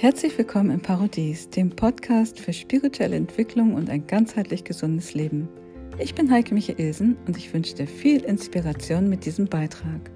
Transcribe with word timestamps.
Herzlich 0.00 0.38
willkommen 0.38 0.70
im 0.70 0.80
Parodies, 0.80 1.50
dem 1.50 1.68
Podcast 1.68 2.40
für 2.40 2.54
spirituelle 2.54 3.16
Entwicklung 3.16 3.74
und 3.74 3.90
ein 3.90 4.06
ganzheitlich 4.06 4.64
gesundes 4.64 5.12
Leben. 5.12 5.46
Ich 5.98 6.14
bin 6.14 6.30
Heike 6.30 6.54
Michaelsen 6.54 7.18
und 7.26 7.36
ich 7.36 7.52
wünsche 7.52 7.74
dir 7.74 7.86
viel 7.86 8.22
Inspiration 8.22 9.10
mit 9.10 9.26
diesem 9.26 9.46
Beitrag. 9.46 10.10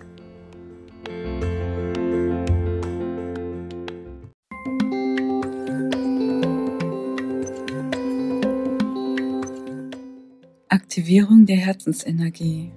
Aktivierung 10.71 11.45
der 11.45 11.59
Herzensenergie. 11.59 12.73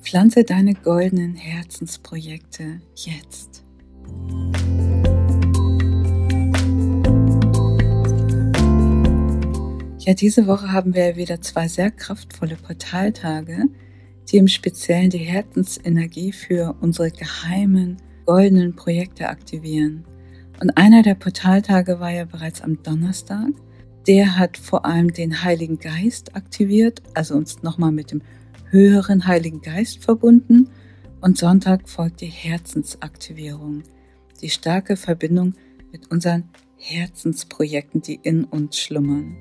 Pflanze 0.00 0.44
deine 0.44 0.74
goldenen 0.74 1.34
Herzensprojekte 1.34 2.82
jetzt. 2.94 3.64
Ja, 10.06 10.14
diese 10.14 10.46
Woche 10.46 10.70
haben 10.70 10.94
wir 10.94 11.16
wieder 11.16 11.40
zwei 11.40 11.66
sehr 11.66 11.90
kraftvolle 11.90 12.54
Portaltage, 12.54 13.64
die 14.28 14.36
im 14.36 14.46
Speziellen 14.46 15.10
die 15.10 15.18
Herzensenergie 15.18 16.30
für 16.30 16.76
unsere 16.80 17.10
geheimen 17.10 17.96
goldenen 18.24 18.76
Projekte 18.76 19.28
aktivieren. 19.28 20.04
Und 20.60 20.76
einer 20.78 21.02
der 21.02 21.16
Portaltage 21.16 21.98
war 21.98 22.12
ja 22.12 22.24
bereits 22.24 22.60
am 22.60 22.80
Donnerstag. 22.84 23.48
Der 24.06 24.38
hat 24.38 24.56
vor 24.56 24.86
allem 24.86 25.12
den 25.12 25.42
Heiligen 25.42 25.80
Geist 25.80 26.36
aktiviert, 26.36 27.02
also 27.14 27.34
uns 27.34 27.64
nochmal 27.64 27.90
mit 27.90 28.12
dem 28.12 28.22
höheren 28.70 29.26
Heiligen 29.26 29.60
Geist 29.60 30.04
verbunden. 30.04 30.70
Und 31.20 31.36
Sonntag 31.36 31.88
folgt 31.88 32.20
die 32.20 32.26
Herzensaktivierung, 32.26 33.82
die 34.40 34.50
starke 34.50 34.96
Verbindung 34.96 35.54
mit 35.90 36.12
unseren 36.12 36.44
Herzensprojekten, 36.76 38.02
die 38.02 38.20
in 38.22 38.44
uns 38.44 38.78
schlummern. 38.78 39.36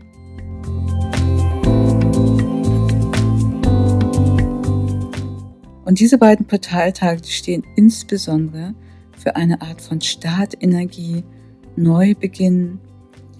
Und 5.86 6.00
diese 6.00 6.18
beiden 6.18 6.46
Portaltage 6.46 7.22
die 7.22 7.32
stehen 7.32 7.64
insbesondere 7.76 8.74
für 9.18 9.36
eine 9.36 9.62
Art 9.62 9.82
von 9.82 10.02
Startenergie, 10.02 11.24
Neubeginn, 11.76 12.80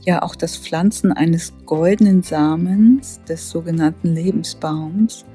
ja 0.06 0.22
auch 0.22 0.36
das 0.36 0.56
Pflanzen 0.58 1.12
eines 1.12 1.54
goldenen 1.66 2.24
Samens, 2.24 3.20
des 3.28 3.50
sogenannten 3.50 4.14
Lebensbaums, 4.14 5.26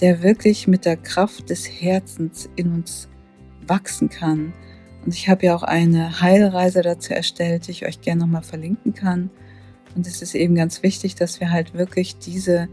der 0.00 0.22
wirklich 0.22 0.66
mit 0.66 0.84
der 0.84 0.96
Kraft 0.96 1.48
des 1.50 1.66
Herzens 1.66 2.50
in 2.56 2.72
uns 2.72 3.08
wachsen 3.66 4.08
kann. 4.08 4.52
Und 5.04 5.14
ich 5.14 5.28
habe 5.28 5.46
ja 5.46 5.54
auch 5.54 5.62
eine 5.62 6.20
Heilreise 6.20 6.82
dazu 6.82 7.14
erstellt, 7.14 7.68
die 7.68 7.70
ich 7.72 7.86
euch 7.86 8.00
gerne 8.00 8.22
nochmal 8.22 8.42
verlinken 8.42 8.92
kann. 8.92 9.30
Und 9.94 10.06
es 10.06 10.22
ist 10.22 10.34
eben 10.34 10.54
ganz 10.54 10.82
wichtig, 10.82 11.14
dass 11.14 11.40
wir 11.40 11.50
halt 11.50 11.74
wirklich 11.74 12.18
diese 12.18 12.68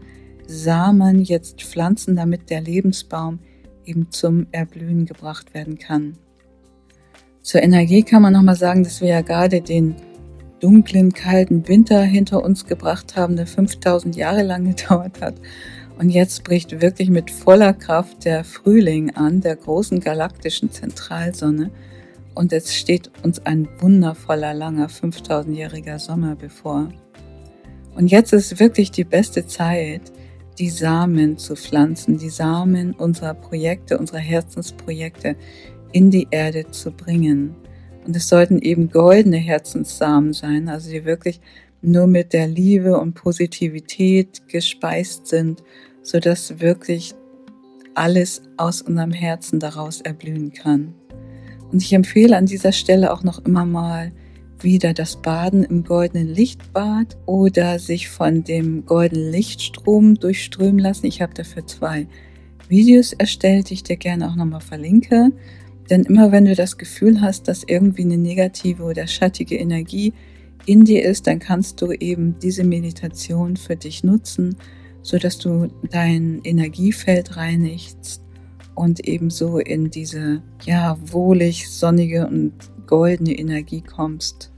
Samen 0.46 1.22
jetzt 1.22 1.62
pflanzen, 1.62 2.16
damit 2.16 2.50
der 2.50 2.60
Lebensbaum 2.60 3.40
eben 3.84 4.10
zum 4.10 4.46
Erblühen 4.52 5.06
gebracht 5.06 5.54
werden 5.54 5.78
kann. 5.78 6.16
Zur 7.42 7.62
Energie 7.62 8.02
kann 8.02 8.22
man 8.22 8.32
nochmal 8.32 8.56
sagen, 8.56 8.82
dass 8.82 9.00
wir 9.00 9.08
ja 9.08 9.20
gerade 9.20 9.60
den 9.60 9.96
dunklen, 10.60 11.12
kalten 11.12 11.68
Winter 11.68 12.02
hinter 12.02 12.42
uns 12.42 12.66
gebracht 12.66 13.16
haben, 13.16 13.36
der 13.36 13.46
5000 13.46 14.16
Jahre 14.16 14.42
lang 14.42 14.64
gedauert 14.76 15.20
hat. 15.20 15.34
Und 15.98 16.10
jetzt 16.10 16.44
bricht 16.44 16.82
wirklich 16.82 17.08
mit 17.08 17.30
voller 17.30 17.72
Kraft 17.72 18.24
der 18.24 18.44
Frühling 18.44 19.14
an, 19.14 19.40
der 19.40 19.56
großen 19.56 20.00
galaktischen 20.00 20.70
Zentralsonne. 20.70 21.70
Und 22.34 22.52
es 22.52 22.74
steht 22.74 23.10
uns 23.22 23.38
ein 23.46 23.66
wundervoller, 23.78 24.52
langer 24.52 24.88
5000-jähriger 24.88 25.98
Sommer 25.98 26.36
bevor. 26.36 26.90
Und 27.96 28.08
jetzt 28.08 28.34
ist 28.34 28.60
wirklich 28.60 28.90
die 28.90 29.04
beste 29.04 29.46
Zeit, 29.46 30.12
die 30.58 30.68
Samen 30.68 31.38
zu 31.38 31.56
pflanzen, 31.56 32.18
die 32.18 32.28
Samen 32.28 32.92
unserer 32.92 33.32
Projekte, 33.32 33.98
unserer 33.98 34.18
Herzensprojekte 34.18 35.34
in 35.92 36.10
die 36.10 36.28
Erde 36.30 36.70
zu 36.70 36.90
bringen. 36.90 37.56
Und 38.06 38.14
es 38.14 38.28
sollten 38.28 38.58
eben 38.58 38.90
goldene 38.90 39.38
Herzenssamen 39.38 40.34
sein, 40.34 40.68
also 40.68 40.90
die 40.90 41.06
wirklich 41.06 41.40
nur 41.80 42.06
mit 42.06 42.34
der 42.34 42.46
Liebe 42.46 42.98
und 42.98 43.14
Positivität 43.14 44.46
gespeist 44.48 45.26
sind, 45.26 45.62
so 46.02 46.20
dass 46.20 46.60
wirklich 46.60 47.14
alles 47.94 48.42
aus 48.58 48.82
unserem 48.82 49.12
Herzen 49.12 49.58
daraus 49.58 50.02
erblühen 50.02 50.52
kann. 50.52 50.94
Und 51.72 51.82
ich 51.82 51.94
empfehle 51.94 52.36
an 52.36 52.46
dieser 52.46 52.72
Stelle 52.72 53.10
auch 53.12 53.22
noch 53.22 53.44
immer 53.44 53.64
mal, 53.64 54.12
wieder 54.60 54.94
das 54.94 55.16
Baden 55.16 55.64
im 55.64 55.84
goldenen 55.84 56.28
Lichtbad 56.28 57.16
oder 57.26 57.78
sich 57.78 58.08
von 58.08 58.44
dem 58.44 58.86
goldenen 58.86 59.30
Lichtstrom 59.30 60.14
durchströmen 60.14 60.78
lassen. 60.78 61.06
Ich 61.06 61.20
habe 61.22 61.34
dafür 61.34 61.66
zwei 61.66 62.06
Videos 62.68 63.12
erstellt, 63.12 63.70
die 63.70 63.74
ich 63.74 63.82
dir 63.82 63.96
gerne 63.96 64.28
auch 64.28 64.34
nochmal 64.34 64.60
verlinke. 64.60 65.30
Denn 65.90 66.02
immer 66.02 66.32
wenn 66.32 66.46
du 66.46 66.54
das 66.54 66.78
Gefühl 66.78 67.20
hast, 67.20 67.48
dass 67.48 67.64
irgendwie 67.64 68.02
eine 68.02 68.18
negative 68.18 68.82
oder 68.82 69.06
schattige 69.06 69.56
Energie 69.56 70.12
in 70.64 70.84
dir 70.84 71.04
ist, 71.04 71.26
dann 71.26 71.38
kannst 71.38 71.80
du 71.80 71.92
eben 71.92 72.38
diese 72.40 72.64
Meditation 72.64 73.56
für 73.56 73.76
dich 73.76 74.02
nutzen, 74.02 74.56
so 75.02 75.18
dass 75.18 75.38
du 75.38 75.68
dein 75.90 76.40
Energiefeld 76.42 77.36
reinigst 77.36 78.20
und 78.74 79.06
ebenso 79.06 79.58
in 79.58 79.90
diese 79.90 80.42
ja 80.64 80.98
wohlig 81.00 81.70
sonnige 81.70 82.26
und 82.26 82.52
goldene 82.86 83.32
Energie 83.32 83.82
kommst. 83.82 84.50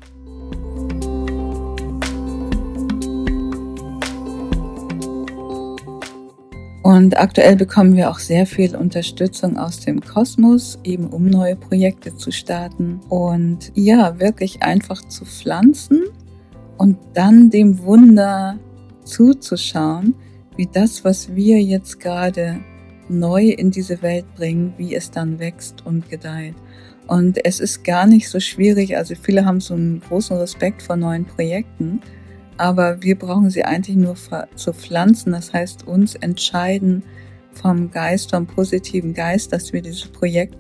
Und 6.88 7.18
aktuell 7.18 7.54
bekommen 7.54 7.96
wir 7.96 8.08
auch 8.08 8.18
sehr 8.18 8.46
viel 8.46 8.74
Unterstützung 8.74 9.58
aus 9.58 9.80
dem 9.80 10.00
Kosmos, 10.00 10.78
eben 10.84 11.08
um 11.08 11.26
neue 11.26 11.54
Projekte 11.54 12.16
zu 12.16 12.30
starten 12.30 13.00
und 13.10 13.72
ja, 13.74 14.18
wirklich 14.18 14.62
einfach 14.62 15.06
zu 15.06 15.26
pflanzen 15.26 16.04
und 16.78 16.96
dann 17.12 17.50
dem 17.50 17.82
Wunder 17.82 18.58
zuzuschauen, 19.04 20.14
wie 20.56 20.66
das, 20.66 21.04
was 21.04 21.34
wir 21.34 21.60
jetzt 21.60 22.00
gerade 22.00 22.60
neu 23.10 23.48
in 23.48 23.70
diese 23.70 24.00
Welt 24.00 24.24
bringen, 24.34 24.72
wie 24.78 24.94
es 24.94 25.10
dann 25.10 25.38
wächst 25.38 25.84
und 25.84 26.08
gedeiht. 26.08 26.54
Und 27.08 27.44
es 27.44 27.58
ist 27.58 27.84
gar 27.84 28.06
nicht 28.06 28.28
so 28.28 28.38
schwierig. 28.38 28.96
Also 28.96 29.14
viele 29.20 29.44
haben 29.44 29.60
so 29.60 29.74
einen 29.74 30.00
großen 30.00 30.36
Respekt 30.36 30.82
vor 30.82 30.96
neuen 30.96 31.24
Projekten. 31.24 32.00
Aber 32.58 33.02
wir 33.02 33.19
brauchen 33.19 33.50
sie 33.50 33.64
eigentlich 33.64 33.96
nur 33.96 34.14
zu 34.54 34.72
pflanzen. 34.72 35.32
Das 35.32 35.52
heißt, 35.52 35.86
uns 35.86 36.14
entscheiden 36.14 37.02
vom 37.52 37.91
Geist, 37.91 38.30
vom 38.30 38.46
positiven 38.46 39.14
Geist, 39.14 39.52
dass 39.52 39.72
wir 39.72 39.82
dieses 39.82 40.06
Projekt 40.06 40.56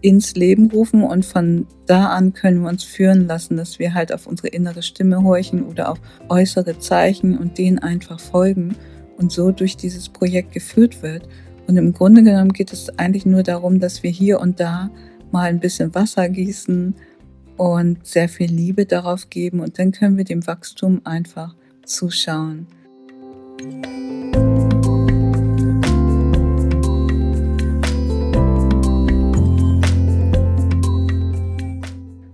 ins 0.00 0.34
Leben 0.34 0.70
rufen 0.70 1.02
und 1.02 1.24
von 1.24 1.66
da 1.86 2.06
an 2.10 2.32
können 2.32 2.62
wir 2.62 2.68
uns 2.68 2.84
führen 2.84 3.26
lassen, 3.26 3.56
dass 3.56 3.78
wir 3.78 3.94
halt 3.94 4.12
auf 4.12 4.26
unsere 4.26 4.48
innere 4.48 4.82
Stimme 4.82 5.22
horchen 5.22 5.64
oder 5.64 5.90
auf 5.90 5.98
äußere 6.28 6.78
Zeichen 6.78 7.36
und 7.36 7.58
denen 7.58 7.78
einfach 7.78 8.20
folgen 8.20 8.76
und 9.16 9.32
so 9.32 9.50
durch 9.50 9.76
dieses 9.76 10.08
Projekt 10.08 10.52
geführt 10.52 11.02
wird. 11.02 11.28
Und 11.66 11.76
im 11.76 11.92
Grunde 11.92 12.22
genommen 12.22 12.52
geht 12.52 12.72
es 12.72 12.96
eigentlich 12.98 13.26
nur 13.26 13.42
darum, 13.42 13.80
dass 13.80 14.02
wir 14.02 14.10
hier 14.10 14.40
und 14.40 14.60
da 14.60 14.90
mal 15.32 15.48
ein 15.48 15.60
bisschen 15.60 15.94
Wasser 15.94 16.28
gießen 16.28 16.94
und 17.56 18.06
sehr 18.06 18.28
viel 18.28 18.50
Liebe 18.50 18.86
darauf 18.86 19.30
geben 19.30 19.60
und 19.60 19.78
dann 19.78 19.92
können 19.92 20.16
wir 20.16 20.24
dem 20.24 20.46
Wachstum 20.46 21.00
einfach 21.04 21.54
zuschauen. 21.84 22.66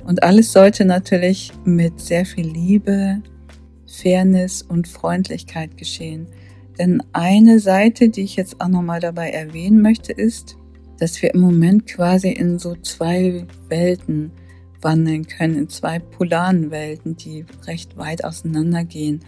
Und 0.04 0.22
alles 0.22 0.52
sollte 0.52 0.84
natürlich 0.84 1.52
mit 1.64 1.98
sehr 1.98 2.26
viel 2.26 2.46
Liebe, 2.46 3.22
Fairness 3.86 4.62
und 4.62 4.88
Freundlichkeit 4.88 5.78
geschehen. 5.78 6.26
Denn 6.78 7.02
eine 7.12 7.60
Seite, 7.60 8.08
die 8.08 8.22
ich 8.22 8.36
jetzt 8.36 8.60
auch 8.60 8.68
nochmal 8.68 9.00
dabei 9.00 9.30
erwähnen 9.30 9.80
möchte, 9.80 10.12
ist, 10.12 10.56
dass 11.02 11.20
wir 11.20 11.34
im 11.34 11.40
Moment 11.40 11.88
quasi 11.88 12.28
in 12.28 12.60
so 12.60 12.76
zwei 12.76 13.44
Welten 13.68 14.30
wandeln 14.80 15.26
können, 15.26 15.56
in 15.56 15.68
zwei 15.68 15.98
polaren 15.98 16.70
Welten, 16.70 17.16
die 17.16 17.44
recht 17.66 17.96
weit 17.96 18.22
auseinandergehen. 18.22 19.18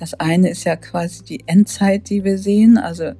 Das 0.00 0.14
eine 0.14 0.50
ist 0.50 0.64
ja 0.64 0.74
quasi 0.74 1.22
die 1.22 1.44
Endzeit, 1.46 2.10
die 2.10 2.24
wir 2.24 2.38
sehen, 2.38 2.76
also 2.76 3.12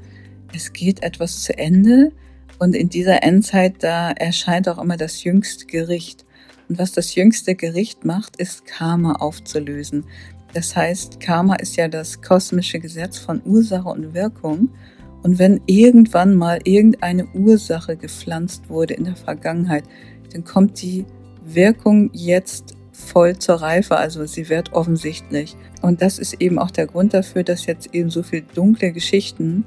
es 0.52 0.72
geht 0.72 1.04
etwas 1.04 1.42
zu 1.42 1.56
Ende 1.56 2.10
und 2.58 2.74
in 2.74 2.88
dieser 2.88 3.22
Endzeit, 3.22 3.84
da 3.84 4.10
erscheint 4.10 4.68
auch 4.68 4.78
immer 4.78 4.96
das 4.96 5.22
jüngste 5.22 5.66
Gericht. 5.66 6.26
Und 6.68 6.80
was 6.80 6.90
das 6.90 7.14
jüngste 7.14 7.54
Gericht 7.54 8.04
macht, 8.04 8.34
ist 8.34 8.66
Karma 8.66 9.12
aufzulösen. 9.12 10.06
Das 10.54 10.74
heißt, 10.74 11.20
Karma 11.20 11.54
ist 11.54 11.76
ja 11.76 11.86
das 11.86 12.20
kosmische 12.20 12.80
Gesetz 12.80 13.18
von 13.18 13.40
Ursache 13.44 13.88
und 13.88 14.12
Wirkung. 14.12 14.70
Und 15.22 15.38
wenn 15.38 15.60
irgendwann 15.66 16.34
mal 16.34 16.58
irgendeine 16.64 17.26
Ursache 17.34 17.96
gepflanzt 17.96 18.68
wurde 18.68 18.94
in 18.94 19.04
der 19.04 19.16
Vergangenheit, 19.16 19.84
dann 20.32 20.44
kommt 20.44 20.82
die 20.82 21.04
Wirkung 21.44 22.10
jetzt 22.12 22.76
voll 22.92 23.38
zur 23.38 23.56
Reife, 23.56 23.96
also 23.96 24.26
sie 24.26 24.48
wird 24.48 24.72
offensichtlich. 24.72 25.56
Und 25.80 26.02
das 26.02 26.18
ist 26.18 26.40
eben 26.40 26.58
auch 26.58 26.70
der 26.70 26.86
Grund 26.86 27.14
dafür, 27.14 27.42
dass 27.42 27.66
jetzt 27.66 27.94
eben 27.94 28.10
so 28.10 28.22
viel 28.22 28.42
dunkle 28.54 28.92
Geschichten 28.92 29.64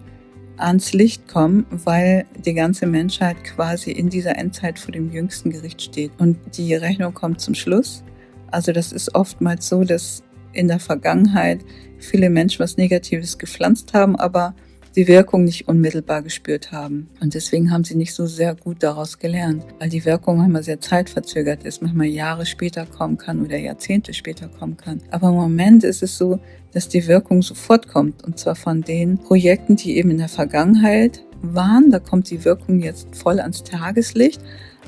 ans 0.57 0.93
Licht 0.93 1.27
kommen, 1.27 1.65
weil 1.69 2.25
die 2.45 2.53
ganze 2.53 2.85
Menschheit 2.85 3.43
quasi 3.43 3.91
in 3.91 4.09
dieser 4.09 4.37
Endzeit 4.37 4.79
vor 4.79 4.93
dem 4.93 5.11
jüngsten 5.11 5.51
Gericht 5.51 5.81
steht. 5.81 6.11
Und 6.17 6.37
die 6.57 6.73
Rechnung 6.75 7.13
kommt 7.13 7.41
zum 7.41 7.55
Schluss. 7.55 8.03
Also 8.51 8.71
das 8.71 8.93
ist 8.93 9.15
oftmals 9.15 9.67
so, 9.67 9.83
dass 9.83 10.23
in 10.53 10.67
der 10.69 10.79
Vergangenheit 10.79 11.59
viele 11.97 12.29
Menschen 12.29 12.59
was 12.59 12.77
Negatives 12.77 13.37
gepflanzt 13.37 13.93
haben, 13.93 14.15
aber 14.15 14.55
die 14.95 15.07
Wirkung 15.07 15.43
nicht 15.43 15.67
unmittelbar 15.67 16.21
gespürt 16.21 16.71
haben. 16.71 17.09
Und 17.21 17.33
deswegen 17.33 17.71
haben 17.71 17.83
sie 17.83 17.95
nicht 17.95 18.13
so 18.13 18.25
sehr 18.25 18.55
gut 18.55 18.81
daraus 18.81 19.19
gelernt, 19.19 19.63
weil 19.79 19.89
die 19.89 20.05
Wirkung 20.05 20.37
manchmal 20.37 20.63
sehr 20.63 20.79
zeitverzögert 20.79 21.63
ist, 21.63 21.81
manchmal 21.81 22.07
Jahre 22.07 22.45
später 22.45 22.85
kommen 22.85 23.17
kann 23.17 23.43
oder 23.43 23.57
Jahrzehnte 23.57 24.13
später 24.13 24.47
kommen 24.47 24.77
kann. 24.77 25.01
Aber 25.11 25.29
im 25.29 25.35
Moment 25.35 25.83
ist 25.83 26.01
es 26.01 26.17
so, 26.17 26.39
dass 26.71 26.87
die 26.87 27.07
Wirkung 27.07 27.41
sofort 27.41 27.87
kommt 27.87 28.23
und 28.23 28.39
zwar 28.39 28.55
von 28.55 28.81
den 28.81 29.17
Projekten, 29.17 29.75
die 29.75 29.97
eben 29.97 30.11
in 30.11 30.17
der 30.17 30.29
Vergangenheit 30.29 31.25
waren. 31.41 31.91
Da 31.91 31.99
kommt 31.99 32.29
die 32.29 32.43
Wirkung 32.45 32.79
jetzt 32.79 33.15
voll 33.15 33.39
ans 33.39 33.63
Tageslicht. 33.63 34.41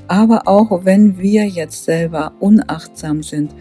Aber 0.07 0.48
auch 0.48 0.86
wenn 0.86 1.18
wir 1.18 1.45
jetzt 1.45 1.83
selber 1.83 2.33
unachtsam 2.39 3.24
sind, 3.24 3.53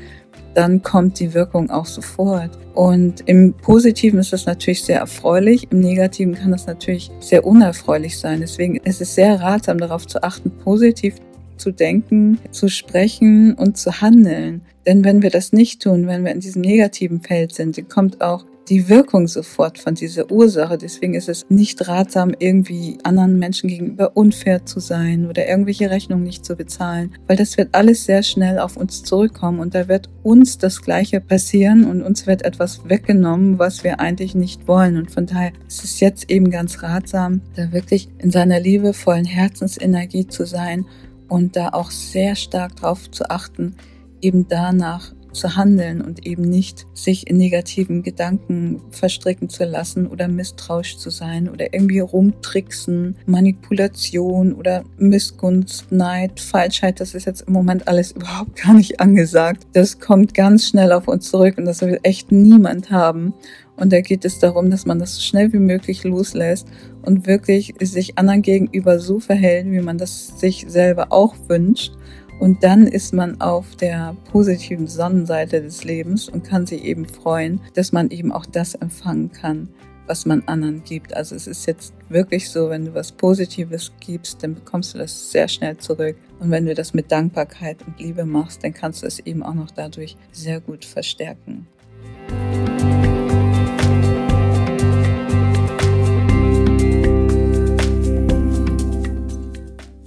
dann 0.56 0.82
kommt 0.82 1.20
die 1.20 1.34
Wirkung 1.34 1.70
auch 1.70 1.84
sofort. 1.84 2.50
Und 2.74 3.20
im 3.26 3.52
Positiven 3.52 4.18
ist 4.18 4.32
das 4.32 4.46
natürlich 4.46 4.82
sehr 4.82 5.00
erfreulich, 5.00 5.68
im 5.70 5.80
Negativen 5.80 6.34
kann 6.34 6.50
das 6.50 6.66
natürlich 6.66 7.10
sehr 7.20 7.46
unerfreulich 7.46 8.18
sein. 8.18 8.40
Deswegen 8.40 8.76
ist 8.76 9.02
es 9.02 9.14
sehr 9.14 9.38
ratsam 9.40 9.76
darauf 9.76 10.06
zu 10.06 10.22
achten, 10.22 10.50
positiv 10.50 11.16
zu 11.58 11.72
denken, 11.72 12.38
zu 12.50 12.68
sprechen 12.68 13.54
und 13.54 13.76
zu 13.76 14.00
handeln. 14.00 14.62
Denn 14.86 15.04
wenn 15.04 15.22
wir 15.22 15.30
das 15.30 15.52
nicht 15.52 15.82
tun, 15.82 16.06
wenn 16.06 16.24
wir 16.24 16.32
in 16.32 16.40
diesem 16.40 16.62
negativen 16.62 17.20
Feld 17.20 17.52
sind, 17.52 17.76
dann 17.76 17.88
kommt 17.88 18.22
auch 18.22 18.46
die 18.68 18.88
Wirkung 18.88 19.28
sofort 19.28 19.78
von 19.78 19.94
dieser 19.94 20.30
Ursache. 20.30 20.78
Deswegen 20.78 21.14
ist 21.14 21.28
es 21.28 21.46
nicht 21.48 21.86
ratsam, 21.88 22.34
irgendwie 22.38 22.98
anderen 23.04 23.38
Menschen 23.38 23.68
gegenüber 23.68 24.16
unfair 24.16 24.66
zu 24.66 24.80
sein 24.80 25.28
oder 25.28 25.48
irgendwelche 25.48 25.90
Rechnungen 25.90 26.24
nicht 26.24 26.44
zu 26.44 26.56
bezahlen, 26.56 27.14
weil 27.26 27.36
das 27.36 27.56
wird 27.56 27.74
alles 27.74 28.04
sehr 28.04 28.22
schnell 28.22 28.58
auf 28.58 28.76
uns 28.76 29.02
zurückkommen 29.02 29.60
und 29.60 29.74
da 29.74 29.88
wird 29.88 30.08
uns 30.22 30.58
das 30.58 30.82
Gleiche 30.82 31.20
passieren 31.20 31.84
und 31.84 32.02
uns 32.02 32.26
wird 32.26 32.44
etwas 32.44 32.88
weggenommen, 32.88 33.58
was 33.58 33.84
wir 33.84 34.00
eigentlich 34.00 34.34
nicht 34.34 34.66
wollen. 34.66 34.96
Und 34.96 35.10
von 35.10 35.26
daher 35.26 35.52
ist 35.68 35.84
es 35.84 36.00
jetzt 36.00 36.30
eben 36.30 36.50
ganz 36.50 36.82
ratsam, 36.82 37.40
da 37.54 37.72
wirklich 37.72 38.08
in 38.18 38.30
seiner 38.30 38.60
liebevollen 38.60 39.24
Herzensenergie 39.24 40.26
zu 40.26 40.46
sein 40.46 40.86
und 41.28 41.56
da 41.56 41.70
auch 41.70 41.90
sehr 41.90 42.36
stark 42.36 42.76
drauf 42.76 43.10
zu 43.10 43.30
achten, 43.30 43.74
eben 44.20 44.46
danach 44.48 45.12
zu 45.36 45.56
handeln 45.56 46.00
und 46.00 46.26
eben 46.26 46.42
nicht 46.42 46.86
sich 46.94 47.28
in 47.28 47.36
negativen 47.36 48.02
Gedanken 48.02 48.80
verstricken 48.90 49.48
zu 49.48 49.64
lassen 49.64 50.06
oder 50.06 50.28
misstrauisch 50.28 50.98
zu 50.98 51.10
sein 51.10 51.48
oder 51.48 51.72
irgendwie 51.72 52.00
rumtricksen, 52.00 53.16
Manipulation 53.26 54.54
oder 54.54 54.84
Missgunst, 54.98 55.92
Neid, 55.92 56.40
Falschheit, 56.40 57.00
das 57.00 57.14
ist 57.14 57.26
jetzt 57.26 57.42
im 57.42 57.52
Moment 57.52 57.86
alles 57.88 58.12
überhaupt 58.12 58.56
gar 58.56 58.74
nicht 58.74 59.00
angesagt. 59.00 59.66
Das 59.72 60.00
kommt 60.00 60.34
ganz 60.34 60.68
schnell 60.68 60.92
auf 60.92 61.08
uns 61.08 61.30
zurück 61.30 61.58
und 61.58 61.66
das 61.66 61.80
will 61.82 62.00
echt 62.02 62.32
niemand 62.32 62.90
haben. 62.90 63.34
Und 63.76 63.92
da 63.92 64.00
geht 64.00 64.24
es 64.24 64.38
darum, 64.38 64.70
dass 64.70 64.86
man 64.86 64.98
das 64.98 65.16
so 65.16 65.20
schnell 65.20 65.52
wie 65.52 65.58
möglich 65.58 66.02
loslässt 66.02 66.66
und 67.02 67.26
wirklich 67.26 67.74
sich 67.80 68.16
anderen 68.16 68.42
gegenüber 68.42 68.98
so 68.98 69.20
verhält, 69.20 69.70
wie 69.70 69.80
man 69.80 69.98
das 69.98 70.40
sich 70.40 70.64
selber 70.68 71.12
auch 71.12 71.34
wünscht 71.48 71.92
und 72.38 72.62
dann 72.62 72.86
ist 72.86 73.14
man 73.14 73.40
auf 73.40 73.76
der 73.76 74.14
positiven 74.30 74.86
Sonnenseite 74.86 75.62
des 75.62 75.84
Lebens 75.84 76.28
und 76.28 76.44
kann 76.44 76.66
sich 76.66 76.84
eben 76.84 77.06
freuen, 77.06 77.60
dass 77.74 77.92
man 77.92 78.10
eben 78.10 78.30
auch 78.30 78.46
das 78.46 78.74
empfangen 78.74 79.32
kann, 79.32 79.68
was 80.06 80.26
man 80.26 80.42
anderen 80.46 80.84
gibt. 80.84 81.14
Also 81.16 81.34
es 81.34 81.46
ist 81.46 81.66
jetzt 81.66 81.94
wirklich 82.08 82.50
so, 82.50 82.70
wenn 82.70 82.84
du 82.84 82.94
was 82.94 83.10
Positives 83.10 83.92
gibst, 84.00 84.42
dann 84.42 84.54
bekommst 84.54 84.94
du 84.94 84.98
das 84.98 85.30
sehr 85.30 85.48
schnell 85.48 85.76
zurück. 85.78 86.16
Und 86.38 86.50
wenn 86.50 86.66
du 86.66 86.74
das 86.74 86.94
mit 86.94 87.10
Dankbarkeit 87.10 87.78
und 87.86 87.98
Liebe 87.98 88.24
machst, 88.24 88.62
dann 88.62 88.74
kannst 88.74 89.02
du 89.02 89.06
es 89.06 89.18
eben 89.20 89.42
auch 89.42 89.54
noch 89.54 89.70
dadurch 89.70 90.16
sehr 90.32 90.60
gut 90.60 90.84
verstärken. 90.84 91.66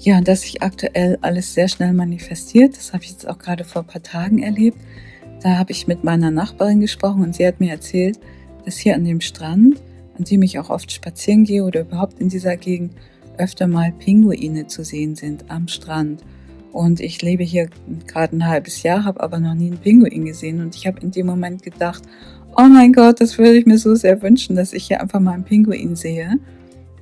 Ja, 0.02 0.22
dass 0.22 0.42
sich 0.42 0.64
aktuell 0.64 1.18
alles 1.20 1.54
sehr 1.54 1.68
schnell 1.68 1.92
manifestiert, 1.92 2.78
das 2.78 2.94
habe 2.94 3.04
ich 3.04 3.12
jetzt 3.12 3.28
auch 3.28 3.38
gerade 3.38 3.66
vor 3.66 3.82
ein 3.82 3.88
paar 3.88 4.02
Tagen 4.02 4.42
erlebt. 4.42 4.78
Da 5.44 5.58
habe 5.58 5.72
ich 5.74 5.88
mit 5.88 6.06
meiner 6.06 6.32
Nachbarin 6.32 6.80
gesprochen 6.80 7.22
und 7.22 7.36
sie 7.36 7.46
hat 7.46 7.60
mir 7.60 7.72
erzählt, 7.72 8.18
dass 8.64 8.78
hier 8.78 8.96
an 8.96 9.04
dem 9.04 9.20
Strand, 9.20 9.82
an 10.18 10.24
dem 10.24 10.42
ich 10.42 10.58
auch 10.58 10.70
oft 10.70 10.90
spazieren 10.90 11.44
gehe 11.44 11.66
oder 11.66 11.82
überhaupt 11.82 12.20
in 12.20 12.30
dieser 12.30 12.56
Gegend, 12.56 12.94
öfter 13.38 13.68
mal 13.68 13.92
Pinguine 13.92 14.68
zu 14.68 14.86
sehen 14.86 15.16
sind 15.16 15.52
am 15.52 15.68
Strand. 15.68 16.24
Und 16.72 17.02
ich 17.02 17.22
lebe 17.22 17.44
hier 17.44 17.70
gerade 18.08 18.38
ein 18.38 18.48
halbes 18.48 18.84
Jahr, 18.84 19.04
habe 19.04 19.22
aber 19.22 19.40
noch 19.40 19.54
nie 19.54 19.68
einen 19.68 19.80
Pinguin 19.80 20.24
gesehen. 20.24 20.62
Und 20.62 20.76
ich 20.76 20.88
habe 20.88 21.02
in 21.02 21.12
dem 21.12 21.26
Moment 21.26 21.62
gedacht, 21.62 22.04
oh 22.56 22.68
mein 22.70 22.94
Gott, 22.94 23.20
das 23.20 23.38
würde 23.38 23.58
ich 23.58 23.66
mir 23.66 23.78
so 23.78 23.96
sehr 23.96 24.22
wünschen, 24.22 24.56
dass 24.56 24.72
ich 24.72 24.88
hier 24.88 25.02
einfach 25.02 25.20
mal 25.20 25.34
einen 25.34 25.44
Pinguin 25.44 25.98
sehe. 25.98 26.38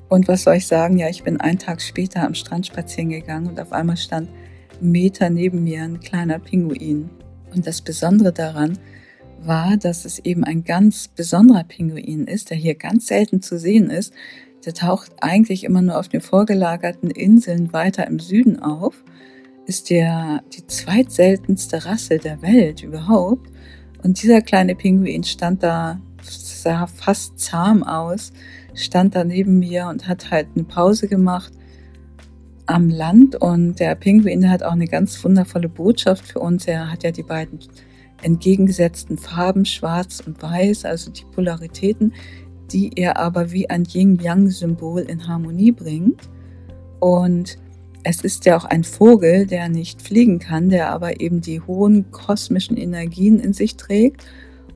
Und 0.09 0.27
was 0.27 0.43
soll 0.43 0.55
ich 0.55 0.67
sagen? 0.67 0.97
Ja, 0.97 1.09
ich 1.09 1.23
bin 1.23 1.39
einen 1.39 1.59
Tag 1.59 1.81
später 1.81 2.23
am 2.23 2.33
Strand 2.33 2.67
spazieren 2.67 3.09
gegangen 3.09 3.47
und 3.47 3.59
auf 3.59 3.71
einmal 3.73 3.97
stand 3.97 4.29
Meter 4.79 5.29
neben 5.29 5.63
mir 5.63 5.83
ein 5.83 5.99
kleiner 5.99 6.39
Pinguin. 6.39 7.09
Und 7.53 7.67
das 7.67 7.81
Besondere 7.81 8.31
daran 8.31 8.77
war, 9.41 9.77
dass 9.77 10.05
es 10.05 10.19
eben 10.19 10.43
ein 10.43 10.63
ganz 10.63 11.07
besonderer 11.07 11.63
Pinguin 11.63 12.25
ist, 12.25 12.49
der 12.49 12.57
hier 12.57 12.75
ganz 12.75 13.07
selten 13.07 13.41
zu 13.41 13.57
sehen 13.57 13.89
ist. 13.89 14.13
Der 14.65 14.73
taucht 14.73 15.11
eigentlich 15.21 15.63
immer 15.63 15.81
nur 15.81 15.97
auf 15.99 16.07
den 16.07 16.21
vorgelagerten 16.21 17.09
Inseln 17.09 17.73
weiter 17.73 18.07
im 18.07 18.19
Süden 18.19 18.59
auf, 18.61 19.03
ist 19.65 19.89
der 19.89 20.43
die 20.53 20.65
zweitseltenste 20.65 21.85
Rasse 21.85 22.17
der 22.17 22.41
Welt 22.41 22.83
überhaupt. 22.83 23.49
Und 24.03 24.21
dieser 24.21 24.41
kleine 24.41 24.75
Pinguin 24.75 25.23
stand 25.23 25.63
da, 25.63 25.99
sah 26.21 26.87
fast 26.87 27.39
zahm 27.39 27.83
aus, 27.83 28.31
stand 28.77 29.15
da 29.15 29.23
neben 29.23 29.59
mir 29.59 29.87
und 29.87 30.07
hat 30.07 30.31
halt 30.31 30.47
eine 30.55 30.63
Pause 30.63 31.07
gemacht 31.07 31.51
am 32.67 32.89
Land 32.89 33.35
und 33.35 33.79
der 33.79 33.95
Pinguin 33.95 34.49
hat 34.49 34.61
auch 34.61 34.73
eine 34.73 34.87
ganz 34.87 35.23
wundervolle 35.23 35.69
Botschaft 35.69 36.25
für 36.25 36.39
uns. 36.39 36.67
Er 36.67 36.91
hat 36.91 37.03
ja 37.03 37.11
die 37.11 37.23
beiden 37.23 37.59
entgegengesetzten 38.21 39.17
Farben, 39.17 39.65
schwarz 39.65 40.21
und 40.25 40.41
weiß, 40.41 40.85
also 40.85 41.11
die 41.11 41.25
Polaritäten, 41.33 42.13
die 42.71 42.91
er 42.95 43.17
aber 43.17 43.51
wie 43.51 43.69
ein 43.69 43.85
Yin-Yang-Symbol 43.85 45.01
in 45.01 45.27
Harmonie 45.27 45.71
bringt. 45.71 46.29
Und 46.99 47.57
es 48.03 48.21
ist 48.21 48.45
ja 48.45 48.57
auch 48.57 48.65
ein 48.65 48.83
Vogel, 48.83 49.45
der 49.45 49.69
nicht 49.69 50.01
fliegen 50.01 50.39
kann, 50.39 50.69
der 50.69 50.91
aber 50.91 51.21
eben 51.21 51.41
die 51.41 51.61
hohen 51.61 52.11
kosmischen 52.11 52.75
Energien 52.75 53.39
in 53.39 53.53
sich 53.53 53.77
trägt. 53.77 54.25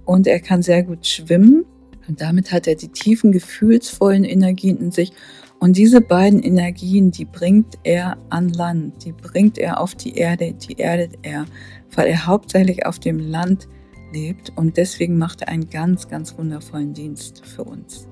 Und 0.06 0.28
er 0.28 0.40
kann 0.40 0.62
sehr 0.62 0.84
gut 0.84 1.06
schwimmen 1.06 1.66
und 2.12 2.20
damit 2.20 2.52
hat 2.52 2.68
er 2.68 2.76
die 2.76 2.90
tiefen, 2.90 3.32
gefühlsvollen 3.32 4.26
Energien 4.26 4.78
in 4.80 4.92
sich. 4.92 5.14
Und 5.60 5.78
diese 5.78 6.02
beiden 6.02 6.44
Energien, 6.44 7.10
die 7.10 7.24
bringt 7.24 7.78
er 7.84 8.18
an 8.30 8.50
Land, 8.50 9.06
die 9.06 9.14
bringt 9.14 9.58
er 9.58 9.80
auf 9.80 9.96
die 9.96 10.16
Erde, 10.16 10.52
die 10.52 10.78
erdet 10.78 11.20
er, 11.22 11.46
weil 11.96 12.08
er 12.08 12.28
hauptsächlich 12.28 12.86
auf 12.86 13.00
dem 13.00 13.18
Land 13.18 13.70
lebt. 14.12 14.52
Und 14.58 14.76
deswegen 14.76 15.18
macht 15.18 15.44
er 15.44 15.48
einen 15.48 15.70
ganz, 15.70 16.10
ganz 16.10 16.38
wundervollen 16.38 16.94
Dienst 16.94 17.46
für 17.46 17.64
uns. 17.64 18.10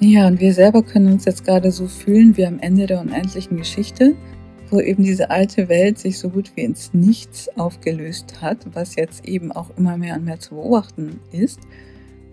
Ja, 0.00 0.26
und 0.26 0.40
wir 0.40 0.54
selber 0.54 0.82
können 0.82 1.12
uns 1.12 1.26
jetzt 1.26 1.44
gerade 1.44 1.70
so 1.70 1.86
fühlen 1.86 2.38
wie 2.38 2.46
am 2.46 2.60
Ende 2.60 2.86
der 2.86 3.02
unendlichen 3.02 3.58
Geschichte 3.58 4.16
wo 4.70 4.80
eben 4.80 5.04
diese 5.04 5.30
alte 5.30 5.68
Welt 5.68 5.98
sich 5.98 6.18
so 6.18 6.30
gut 6.30 6.52
wie 6.54 6.62
ins 6.62 6.92
Nichts 6.92 7.48
aufgelöst 7.56 8.40
hat, 8.40 8.58
was 8.74 8.96
jetzt 8.96 9.26
eben 9.26 9.52
auch 9.52 9.70
immer 9.76 9.96
mehr 9.96 10.16
und 10.16 10.24
mehr 10.24 10.40
zu 10.40 10.56
beobachten 10.56 11.20
ist. 11.32 11.60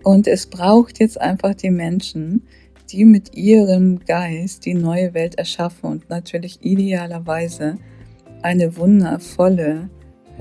Und 0.02 0.26
es 0.26 0.46
braucht 0.46 1.00
jetzt 1.00 1.20
einfach 1.20 1.54
die 1.54 1.70
Menschen, 1.70 2.42
die 2.90 3.04
mit 3.04 3.34
ihrem 3.34 4.00
Geist 4.00 4.66
die 4.66 4.74
neue 4.74 5.14
Welt 5.14 5.36
erschaffen 5.36 5.90
und 5.90 6.10
natürlich 6.10 6.58
idealerweise 6.62 7.78
eine 8.42 8.76
wundervolle, 8.76 9.88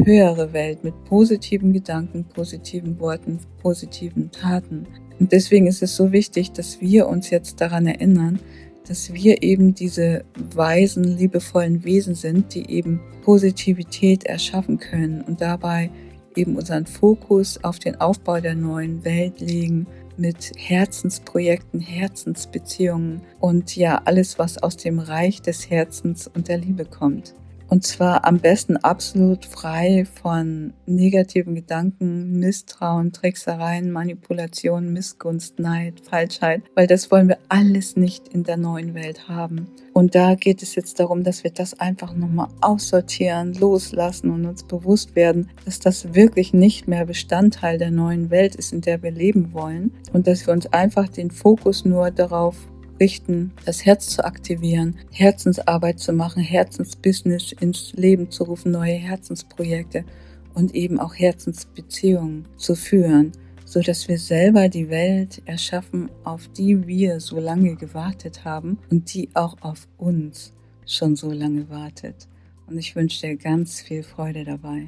höhere 0.03 0.51
Welt 0.51 0.83
mit 0.83 0.93
positiven 1.05 1.71
Gedanken, 1.71 2.25
positiven 2.25 2.99
Worten, 2.99 3.39
positiven 3.61 4.29
Taten. 4.31 4.87
Und 5.19 5.31
deswegen 5.31 5.67
ist 5.67 5.81
es 5.81 5.95
so 5.95 6.11
wichtig, 6.11 6.51
dass 6.51 6.81
wir 6.81 7.07
uns 7.07 7.29
jetzt 7.29 7.61
daran 7.61 7.87
erinnern, 7.87 8.39
dass 8.87 9.13
wir 9.13 9.43
eben 9.43 9.73
diese 9.73 10.25
weisen, 10.55 11.03
liebevollen 11.03 11.83
Wesen 11.83 12.15
sind, 12.15 12.53
die 12.53 12.69
eben 12.69 13.01
Positivität 13.23 14.25
erschaffen 14.25 14.77
können 14.77 15.21
und 15.21 15.41
dabei 15.41 15.89
eben 16.35 16.55
unseren 16.55 16.85
Fokus 16.85 17.63
auf 17.63 17.79
den 17.79 17.99
Aufbau 18.01 18.39
der 18.39 18.55
neuen 18.55 19.03
Welt 19.05 19.39
legen 19.39 19.87
mit 20.17 20.51
Herzensprojekten, 20.57 21.79
Herzensbeziehungen 21.79 23.21
und 23.39 23.75
ja, 23.75 24.01
alles, 24.05 24.37
was 24.37 24.61
aus 24.61 24.77
dem 24.77 24.99
Reich 24.99 25.41
des 25.41 25.69
Herzens 25.69 26.27
und 26.27 26.47
der 26.47 26.57
Liebe 26.57 26.85
kommt. 26.85 27.33
Und 27.73 27.83
zwar 27.83 28.23
am 28.23 28.37
besten 28.37 28.77
absolut 28.77 29.47
frei 29.47 30.05
von 30.21 30.73
negativen 30.85 31.55
Gedanken, 31.55 32.39
Misstrauen, 32.39 33.11
Tricksereien, 33.11 33.91
Manipulation, 33.91 34.93
Missgunst, 34.93 35.57
Neid, 35.57 35.99
Falschheit, 36.07 36.61
weil 36.75 36.85
das 36.85 37.09
wollen 37.09 37.29
wir 37.29 37.39
alles 37.49 37.95
nicht 37.95 38.27
in 38.27 38.43
der 38.43 38.57
neuen 38.57 38.93
Welt 38.93 39.27
haben. 39.27 39.69
Und 39.91 40.13
da 40.13 40.35
geht 40.35 40.61
es 40.61 40.75
jetzt 40.75 40.99
darum, 40.99 41.23
dass 41.23 41.43
wir 41.43 41.49
das 41.49 41.79
einfach 41.79 42.13
nochmal 42.13 42.49
aussortieren, 42.61 43.55
loslassen 43.55 44.29
und 44.29 44.45
uns 44.45 44.63
bewusst 44.63 45.15
werden, 45.15 45.49
dass 45.65 45.79
das 45.79 46.13
wirklich 46.13 46.53
nicht 46.53 46.87
mehr 46.87 47.07
Bestandteil 47.07 47.79
der 47.79 47.89
neuen 47.89 48.29
Welt 48.29 48.53
ist, 48.53 48.71
in 48.71 48.81
der 48.81 49.01
wir 49.01 49.09
leben 49.09 49.51
wollen. 49.51 49.91
Und 50.13 50.27
dass 50.27 50.45
wir 50.45 50.53
uns 50.53 50.67
einfach 50.67 51.09
den 51.09 51.31
Fokus 51.31 51.85
nur 51.85 52.11
darauf 52.11 52.55
richten, 52.99 53.51
das 53.65 53.85
Herz 53.85 54.09
zu 54.09 54.23
aktivieren, 54.23 54.95
Herzensarbeit 55.11 55.99
zu 55.99 56.13
machen, 56.13 56.43
Herzensbusiness 56.43 57.51
ins 57.53 57.93
Leben 57.93 58.31
zu 58.31 58.43
rufen, 58.43 58.71
neue 58.71 58.95
Herzensprojekte 58.95 60.05
und 60.53 60.75
eben 60.75 60.99
auch 60.99 61.15
Herzensbeziehungen 61.15 62.45
zu 62.57 62.75
führen, 62.75 63.31
so 63.65 63.81
dass 63.81 64.07
wir 64.07 64.19
selber 64.19 64.69
die 64.69 64.89
Welt 64.89 65.41
erschaffen, 65.45 66.09
auf 66.23 66.47
die 66.49 66.85
wir 66.87 67.19
so 67.19 67.39
lange 67.39 67.75
gewartet 67.75 68.45
haben 68.45 68.77
und 68.89 69.13
die 69.13 69.29
auch 69.33 69.57
auf 69.61 69.87
uns 69.97 70.53
schon 70.85 71.15
so 71.15 71.31
lange 71.31 71.69
wartet. 71.69 72.27
Und 72.67 72.77
ich 72.77 72.95
wünsche 72.95 73.27
dir 73.27 73.35
ganz 73.35 73.81
viel 73.81 74.03
Freude 74.03 74.43
dabei. 74.43 74.87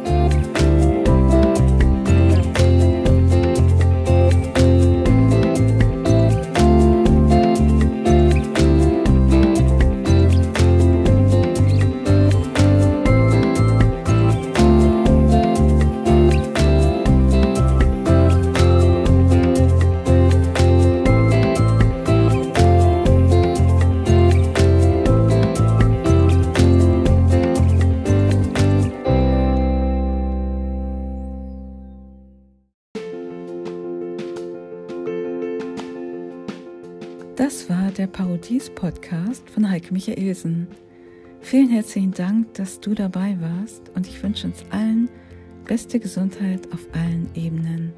Das 37.41 37.67
war 37.71 37.89
der 37.89 38.05
Parodies-Podcast 38.05 39.49
von 39.49 39.67
Heike 39.67 39.91
Michaelsen. 39.91 40.67
Vielen 41.39 41.69
herzlichen 41.69 42.11
Dank, 42.11 42.53
dass 42.53 42.79
du 42.79 42.93
dabei 42.93 43.35
warst 43.41 43.89
und 43.95 44.05
ich 44.05 44.21
wünsche 44.21 44.45
uns 44.45 44.63
allen 44.69 45.09
beste 45.65 45.99
Gesundheit 45.99 46.71
auf 46.71 46.87
allen 46.93 47.27
Ebenen. 47.33 47.93